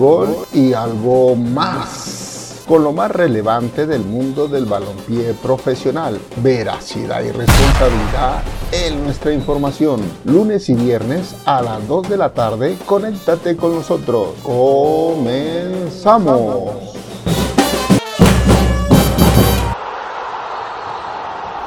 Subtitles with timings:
[0.00, 7.32] fútbol y algo más con lo más relevante del mundo del balompié profesional, veracidad y
[7.32, 8.42] responsabilidad
[8.72, 10.00] en nuestra información.
[10.24, 14.36] Lunes y viernes a las 2 de la tarde, conéctate con nosotros.
[14.42, 15.90] Comenzamos.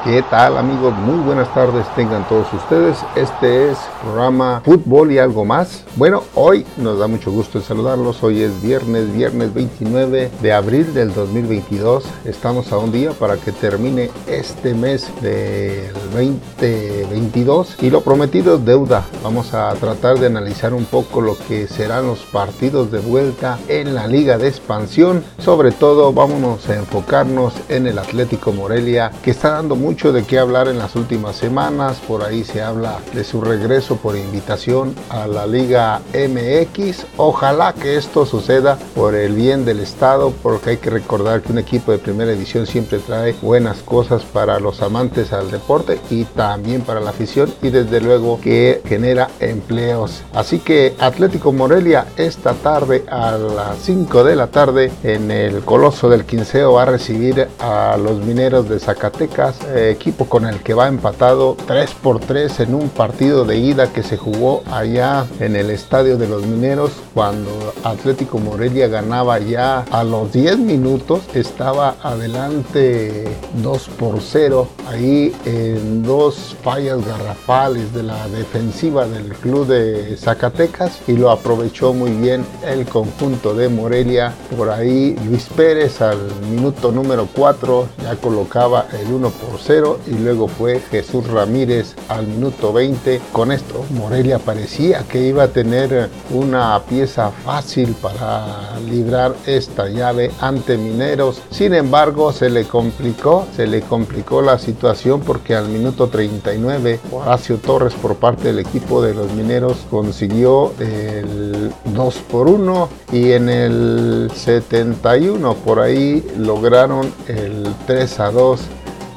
[0.03, 0.93] ¿Qué tal amigos?
[0.97, 2.97] Muy buenas tardes tengan todos ustedes.
[3.15, 5.85] Este es programa Fútbol y algo más.
[5.95, 8.21] Bueno, hoy nos da mucho gusto saludarlos.
[8.21, 12.03] Hoy es viernes, viernes 29 de abril del 2022.
[12.25, 18.65] Estamos a un día para que termine este mes del 2022 y lo prometido es
[18.65, 19.05] deuda.
[19.23, 23.95] Vamos a tratar de analizar un poco lo que serán los partidos de vuelta en
[23.95, 25.23] la liga de expansión.
[25.37, 30.23] Sobre todo vámonos a enfocarnos en el Atlético Morelia que está dando mucho mucho de
[30.23, 32.01] qué hablar en las últimas semanas.
[32.07, 37.05] Por ahí se habla de su regreso por invitación a la Liga MX.
[37.15, 41.59] Ojalá que esto suceda por el bien del Estado, porque hay que recordar que un
[41.59, 46.81] equipo de primera edición siempre trae buenas cosas para los amantes al deporte y también
[46.81, 50.23] para la afición y desde luego que genera empleos.
[50.33, 56.09] Así que Atlético Morelia esta tarde a las 5 de la tarde en el Coloso
[56.09, 59.59] del Quinceo va a recibir a los mineros de Zacatecas.
[59.67, 63.91] Eh, equipo con el que va empatado 3 por 3 en un partido de ida
[63.91, 69.81] que se jugó allá en el Estadio de los Mineros cuando Atlético Morelia ganaba ya
[69.91, 73.27] a los 10 minutos, estaba adelante
[73.61, 80.99] 2 por 0 ahí en dos fallas garrafales de la defensiva del club de Zacatecas
[81.07, 84.33] y lo aprovechó muy bien el conjunto de Morelia.
[84.57, 90.13] Por ahí Luis Pérez al minuto número 4 ya colocaba el 1 por 0 y
[90.19, 93.19] luego fue Jesús Ramírez al minuto 20.
[93.31, 100.29] Con esto Morelia parecía que iba a tener una pieza fácil para librar esta llave
[100.39, 101.41] ante Mineros.
[101.49, 107.57] Sin embargo, se le complicó, se le complicó la situación porque al minuto 39 Horacio
[107.57, 113.49] Torres por parte del equipo de los Mineros consiguió el 2 por 1 y en
[113.49, 118.59] el 71 por ahí lograron el 3 a 2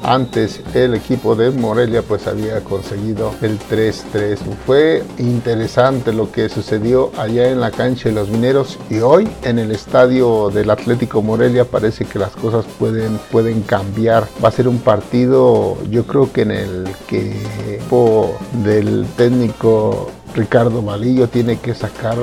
[0.03, 4.37] antes el equipo de Morelia pues había conseguido el 3-3.
[4.65, 9.59] Fue interesante lo que sucedió allá en la cancha de los mineros y hoy en
[9.59, 14.27] el estadio del Atlético Morelia parece que las cosas pueden, pueden cambiar.
[14.43, 20.83] Va a ser un partido yo creo que en el que el del técnico Ricardo
[20.83, 22.15] Malillo tiene que sacar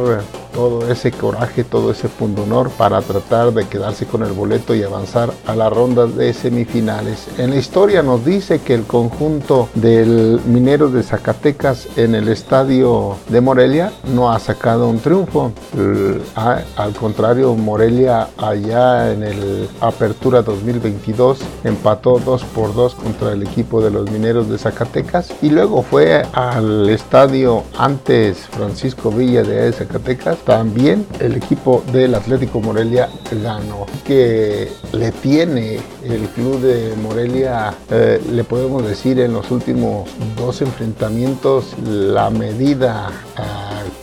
[0.54, 5.32] todo ese coraje, todo ese pundonor para tratar de quedarse con el boleto y avanzar
[5.46, 7.26] a la ronda de semifinales.
[7.38, 13.16] En la historia nos dice que el conjunto del Minero de Zacatecas en el estadio
[13.28, 15.50] de Morelia no ha sacado un triunfo.
[16.36, 23.82] Al contrario, Morelia allá en el Apertura 2022 empató 2 por 2 contra el equipo
[23.82, 27.64] de los Mineros de Zacatecas y luego fue al estadio
[28.04, 33.08] antes Francisco Villa de Zacatecas también el equipo del Atlético Morelia
[33.42, 33.86] ganó.
[34.04, 40.60] Que le tiene el club de Morelia, eh, le podemos decir en los últimos dos
[40.60, 43.10] enfrentamientos, la medida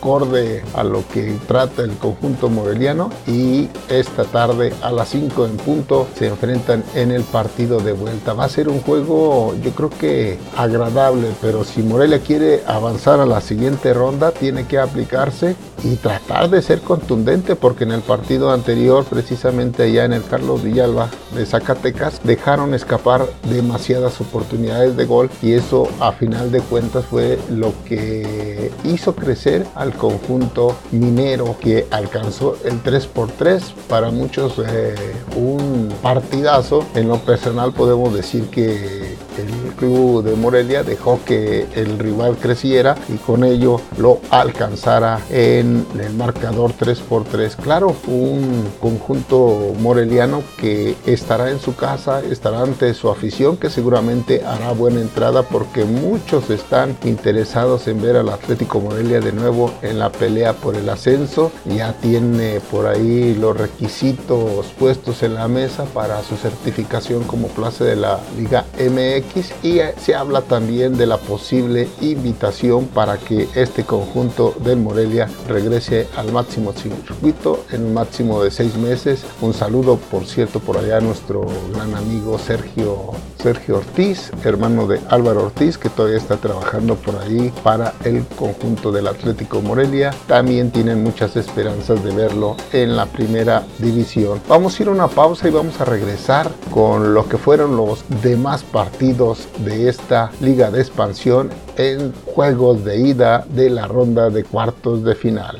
[0.02, 5.56] acorde a lo que trata el conjunto moreliano y esta tarde a las 5 en
[5.58, 8.32] punto se enfrentan en el partido de vuelta.
[8.32, 13.26] Va a ser un juego yo creo que agradable, pero si Morelia quiere avanzar a
[13.26, 15.54] la siguiente ronda tiene que aplicarse
[15.84, 20.62] y tratar de ser contundente porque en el partido anterior, precisamente allá en el Carlos
[20.64, 27.04] Villalba de Zacatecas, dejaron escapar demasiadas oportunidades de gol y eso a final de cuentas
[27.04, 34.10] fue lo que hizo crecer al conjunto minero que alcanzó el 3 por 3 para
[34.10, 34.94] muchos eh,
[35.36, 36.84] un partidazo.
[36.94, 42.96] En lo personal podemos decir que el club de Morelia dejó que el rival creciera
[43.08, 50.42] y con ello lo alcanzara en el marcador 3 por 3 Claro, un conjunto moreliano
[50.58, 55.84] que estará en su casa, estará ante su afición que seguramente hará buena entrada porque
[55.84, 60.88] muchos están interesados en ver al Atlético Morelia de nuevo en la pelea por el
[60.88, 61.52] ascenso.
[61.64, 67.84] Ya tiene por ahí los requisitos puestos en la mesa para su certificación como clase
[67.84, 73.84] de la Liga MX Y se habla también de la posible invitación para que este
[73.84, 79.24] conjunto del Morelia regrese al máximo circuito en un máximo de seis meses.
[79.40, 83.12] Un saludo, por cierto, por allá a nuestro gran amigo Sergio,
[83.42, 88.92] Sergio Ortiz, hermano de Álvaro Ortiz, que todavía está trabajando por ahí para el conjunto
[88.92, 90.10] del Atlético Morelia.
[90.26, 94.40] También tienen muchas esperanzas de verlo en la primera división.
[94.48, 98.04] Vamos a ir a una pausa y vamos a regresar con lo que fueron los
[98.22, 104.42] demás partidos de esta liga de expansión en juegos de ida de la ronda de
[104.42, 105.58] cuartos de final.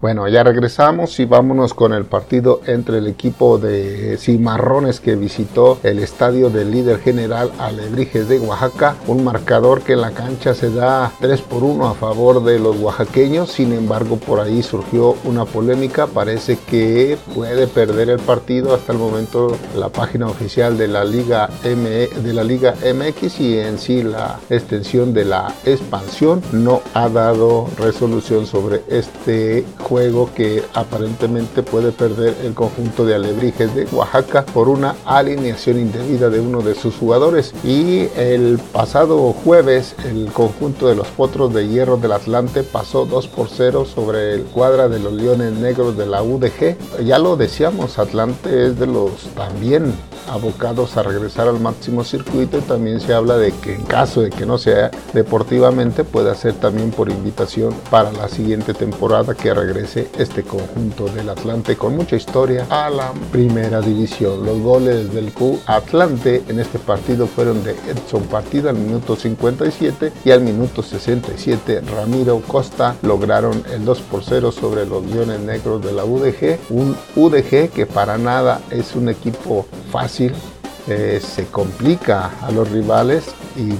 [0.00, 5.78] Bueno, ya regresamos y vámonos con el partido entre el equipo de Cimarrones que visitó
[5.82, 8.96] el estadio del líder general Alebrijes de Oaxaca.
[9.08, 12.78] Un marcador que en la cancha se da 3 por 1 a favor de los
[12.78, 13.52] oaxaqueños.
[13.52, 16.06] Sin embargo, por ahí surgió una polémica.
[16.06, 18.74] Parece que puede perder el partido.
[18.74, 23.58] Hasta el momento, la página oficial de la Liga, M, de la Liga MX y
[23.58, 29.89] en sí la extensión de la expansión no ha dado resolución sobre este juego
[30.36, 36.38] que aparentemente puede perder el conjunto de Alebrijes de Oaxaca por una alineación indebida de
[36.38, 37.52] uno de sus jugadores.
[37.64, 43.26] Y el pasado jueves el conjunto de los Potros de Hierro del Atlante pasó 2
[43.26, 46.76] por 0 sobre el cuadra de los Leones Negros de la UDG.
[47.04, 49.92] Ya lo decíamos, Atlante es de los también
[50.28, 54.30] abocados a regresar al máximo circuito y también se habla de que en caso de
[54.30, 60.08] que no sea deportivamente puede ser también por invitación para la siguiente temporada que regrese
[60.18, 64.44] este conjunto del Atlante con mucha historia a la primera división.
[64.44, 70.12] Los goles del Q Atlante en este partido fueron de Edson Partida al minuto 57
[70.24, 75.82] y al minuto 67 Ramiro Costa lograron el 2 por 0 sobre los Leones Negros
[75.82, 80.32] de la UDG, un UDG que para nada es un equipo fácil,
[80.88, 83.26] eh, se complica a los rivales
[83.56, 83.72] y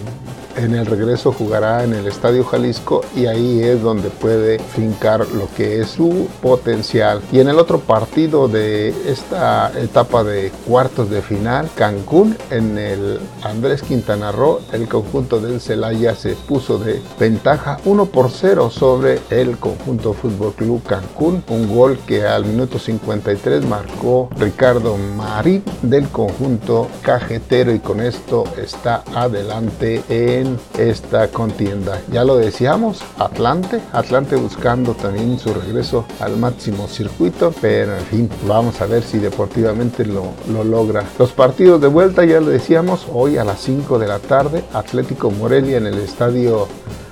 [0.61, 5.49] en el regreso jugará en el Estadio Jalisco y ahí es donde puede fincar lo
[5.57, 7.23] que es su potencial.
[7.33, 13.21] Y en el otro partido de esta etapa de cuartos de final, Cancún, en el
[13.43, 19.19] Andrés Quintana Roo, el conjunto del Celaya se puso de ventaja 1 por 0 sobre
[19.31, 21.43] el conjunto Fútbol Club Cancún.
[21.49, 28.45] Un gol que al minuto 53 marcó Ricardo Marín del conjunto cajetero y con esto
[28.57, 32.01] está adelante en esta contienda.
[32.13, 38.31] Ya lo decíamos, Atlante, Atlante buscando también su regreso al máximo circuito, pero en fin,
[38.47, 41.05] vamos a ver si deportivamente lo, lo logra.
[41.19, 45.31] Los partidos de vuelta, ya lo decíamos, hoy a las 5 de la tarde, Atlético
[45.31, 46.69] Morelia en el estadio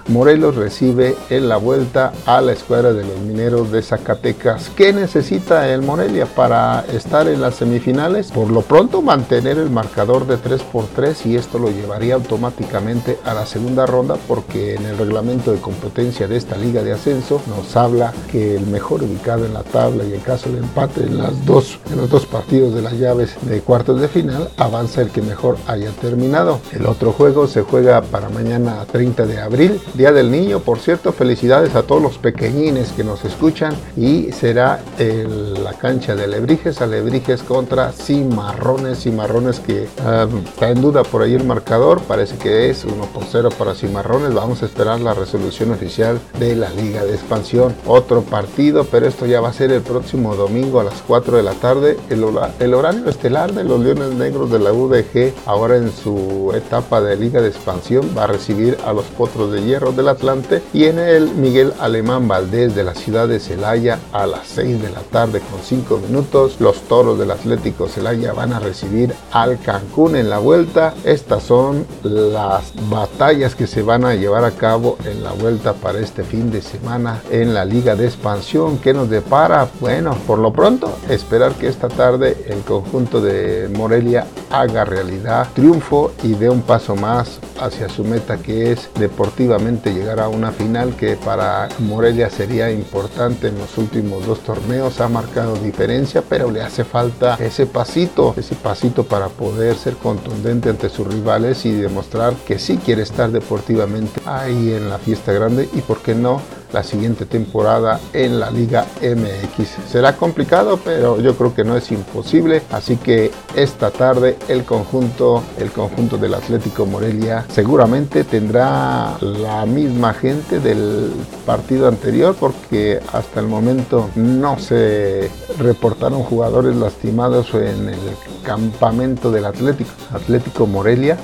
[0.08, 4.70] Morelos recibe en la vuelta a la escuadra de los mineros de Zacatecas.
[4.74, 8.32] ¿Qué necesita el Morelia para estar en las semifinales?
[8.32, 13.18] Por lo pronto mantener el marcador de 3 por 3 y esto lo llevaría automáticamente
[13.24, 17.42] a la segunda ronda porque en el reglamento de competencia de esta liga de ascenso
[17.46, 21.18] nos habla que el mejor ubicado en la tabla y en caso de empate en,
[21.18, 25.10] las dos, en los dos partidos de las llaves de cuartos de final avanza el
[25.10, 26.60] que mejor haya terminado.
[26.72, 31.12] El otro juego se juega para mañana 30 de abril Día del Niño, por cierto,
[31.12, 33.74] felicidades a todos los pequeñines que nos escuchan.
[33.96, 40.80] Y será en la cancha de Alebrijes, Alebrijes contra Cimarrones, Cimarrones que um, está en
[40.82, 44.66] duda por ahí el marcador, parece que es 1 por 0 para Cimarrones, vamos a
[44.66, 47.74] esperar la resolución oficial de la Liga de Expansión.
[47.84, 51.42] Otro partido, pero esto ya va a ser el próximo domingo a las 4 de
[51.42, 52.24] la tarde, el,
[52.60, 57.16] el horario estelar de los Leones Negros de la UDG, ahora en su etapa de
[57.16, 60.98] Liga de Expansión, va a recibir a los Potros de Hierro del Atlante y en
[60.98, 65.40] el Miguel Alemán Valdés de la ciudad de Celaya a las 6 de la tarde
[65.40, 66.56] con 5 minutos.
[66.60, 70.94] Los toros del Atlético Celaya van a recibir al Cancún en la vuelta.
[71.04, 75.98] Estas son las batallas que se van a llevar a cabo en la vuelta para
[75.98, 78.78] este fin de semana en la Liga de Expansión.
[78.78, 79.68] ¿Qué nos depara?
[79.80, 86.12] Bueno, por lo pronto, esperar que esta tarde el conjunto de Morelia haga realidad triunfo
[86.22, 90.96] y dé un paso más hacia su meta que es deportivamente llegar a una final
[90.96, 95.00] que para Morelia sería importante en los últimos dos torneos.
[95.00, 100.70] Ha marcado diferencia, pero le hace falta ese pasito, ese pasito para poder ser contundente
[100.70, 105.68] ante sus rivales y demostrar que sí quiere estar deportivamente ahí en la fiesta grande
[105.74, 106.40] y por qué no
[106.72, 109.90] la siguiente temporada en la Liga MX.
[109.90, 115.42] Será complicado, pero yo creo que no es imposible, así que esta tarde el conjunto,
[115.58, 121.12] el conjunto del Atlético Morelia seguramente tendrá la misma gente del
[121.46, 127.98] partido anterior porque hasta el momento no se reportaron jugadores lastimados en el
[128.42, 131.16] campamento del Atlético, Atlético Morelia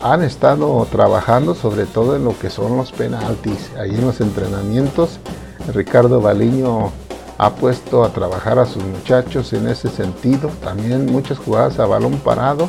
[0.00, 3.70] han estado trabajando sobre todo en lo que son los penaltis.
[3.78, 5.18] Ahí en los entrenamientos,
[5.74, 6.92] Ricardo Baliño
[7.38, 10.50] ha puesto a trabajar a sus muchachos en ese sentido.
[10.62, 12.68] También muchas jugadas a balón parado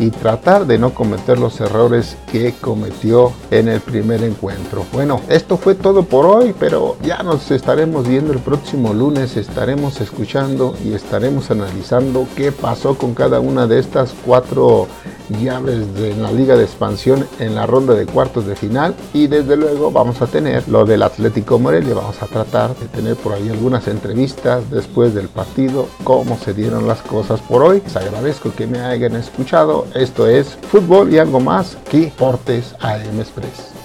[0.00, 4.84] y tratar de no cometer los errores que cometió en el primer encuentro.
[4.92, 10.00] Bueno, esto fue todo por hoy, pero ya nos estaremos viendo el próximo lunes, estaremos
[10.00, 14.86] escuchando y estaremos analizando qué pasó con cada una de estas cuatro
[15.30, 19.56] llaves de la liga de expansión en la ronda de cuartos de final y desde
[19.56, 23.48] luego vamos a tener lo del Atlético Morelia, vamos a tratar de tener por ahí
[23.48, 27.82] algunas entrevistas después del partido, cómo se dieron las cosas por hoy.
[27.84, 33.20] Les agradezco que me hayan escuchado, esto es Fútbol y algo más aquí Portes AM
[33.20, 33.77] Express.